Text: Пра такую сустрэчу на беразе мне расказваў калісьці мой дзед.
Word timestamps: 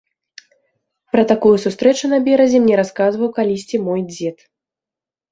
Пра 1.15 1.23
такую 1.31 1.51
сустрэчу 1.65 2.09
на 2.13 2.17
беразе 2.27 2.61
мне 2.63 2.75
расказваў 2.79 3.29
калісьці 3.35 3.81
мой 3.89 4.01
дзед. 4.15 4.37